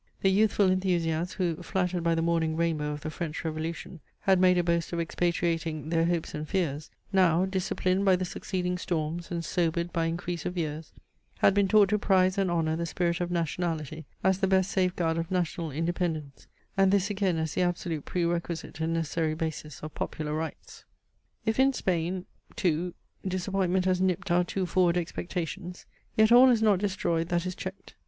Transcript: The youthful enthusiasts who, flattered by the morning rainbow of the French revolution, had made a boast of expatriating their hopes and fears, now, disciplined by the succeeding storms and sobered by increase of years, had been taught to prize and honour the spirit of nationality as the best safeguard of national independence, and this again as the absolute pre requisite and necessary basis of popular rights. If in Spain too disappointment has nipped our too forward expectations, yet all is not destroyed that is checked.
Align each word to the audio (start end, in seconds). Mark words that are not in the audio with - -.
The 0.21 0.31
youthful 0.31 0.71
enthusiasts 0.71 1.35
who, 1.35 1.57
flattered 1.57 2.01
by 2.03 2.15
the 2.15 2.23
morning 2.23 2.55
rainbow 2.57 2.91
of 2.91 3.01
the 3.01 3.11
French 3.11 3.45
revolution, 3.45 3.99
had 4.21 4.39
made 4.41 4.57
a 4.57 4.63
boast 4.63 4.91
of 4.91 4.99
expatriating 4.99 5.89
their 5.89 6.05
hopes 6.05 6.33
and 6.33 6.49
fears, 6.49 6.89
now, 7.13 7.45
disciplined 7.45 8.03
by 8.03 8.15
the 8.15 8.25
succeeding 8.25 8.79
storms 8.79 9.29
and 9.29 9.45
sobered 9.45 9.93
by 9.93 10.05
increase 10.07 10.43
of 10.43 10.57
years, 10.57 10.91
had 11.37 11.53
been 11.53 11.67
taught 11.67 11.89
to 11.89 11.99
prize 11.99 12.39
and 12.39 12.49
honour 12.49 12.75
the 12.75 12.87
spirit 12.87 13.21
of 13.21 13.29
nationality 13.29 14.07
as 14.23 14.39
the 14.39 14.47
best 14.47 14.71
safeguard 14.71 15.19
of 15.19 15.29
national 15.29 15.69
independence, 15.69 16.47
and 16.75 16.91
this 16.91 17.11
again 17.11 17.37
as 17.37 17.53
the 17.53 17.61
absolute 17.61 18.03
pre 18.03 18.25
requisite 18.25 18.79
and 18.79 18.95
necessary 18.95 19.35
basis 19.35 19.81
of 19.83 19.93
popular 19.93 20.33
rights. 20.33 20.83
If 21.45 21.59
in 21.59 21.73
Spain 21.73 22.25
too 22.55 22.95
disappointment 23.23 23.85
has 23.85 24.01
nipped 24.01 24.31
our 24.31 24.43
too 24.43 24.65
forward 24.65 24.97
expectations, 24.97 25.85
yet 26.17 26.31
all 26.31 26.49
is 26.49 26.63
not 26.63 26.79
destroyed 26.79 27.27
that 27.29 27.45
is 27.45 27.53
checked. 27.53 27.93